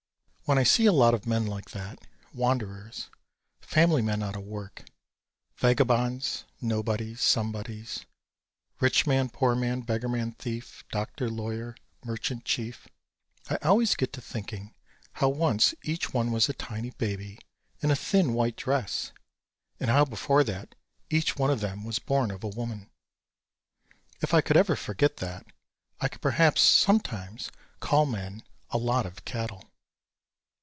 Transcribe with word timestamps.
When 0.45 0.57
I 0.57 0.63
see 0.63 0.85
a 0.85 0.91
lot 0.91 1.13
of 1.13 1.25
men 1.25 1.47
like 1.47 1.69
that, 1.69 1.97
wanderers, 2.33 3.09
family 3.61 4.01
men 4.01 4.21
out 4.21 4.35
of 4.35 4.43
work, 4.43 4.83
vagabonds, 5.55 6.43
nobodies, 6.59 7.21
somebodies, 7.21 8.05
"rich 8.81 9.07
man, 9.07 9.29
poor 9.29 9.55
man, 9.55 9.79
beggar 9.79 10.09
man, 10.09 10.33
thief; 10.33 10.83
doctor, 10.91 11.29
lawyer, 11.29 11.73
merchant, 12.03 12.43
chief," 12.43 12.85
I 13.49 13.59
always 13.61 13.95
get 13.95 14.11
to 14.11 14.19
thinking 14.19 14.73
how 15.13 15.29
once 15.29 15.73
each 15.83 16.13
one 16.13 16.33
was 16.33 16.49
a 16.49 16.53
tiny 16.53 16.89
baby 16.89 17.39
in 17.79 17.89
a 17.89 17.95
thin 17.95 18.33
white 18.33 18.57
dress, 18.57 19.13
and 19.79 19.89
how 19.89 20.03
before 20.03 20.43
that 20.43 20.75
each 21.09 21.37
one 21.37 21.49
of 21.49 21.61
them 21.61 21.85
was 21.85 21.97
born 21.97 22.29
of 22.29 22.43
a 22.43 22.49
woman. 22.49 22.89
If 24.21 24.33
I 24.33 24.41
could 24.41 24.57
ever 24.57 24.75
forget 24.75 25.15
that, 25.17 25.45
I 26.01 26.09
could 26.09 26.21
perhaps 26.21 26.59
sometimes 26.61 27.51
call 27.79 28.05
men 28.05 28.43
"a 28.69 28.77
lot 28.77 29.05
of 29.05 29.23
cattle." 29.23 29.63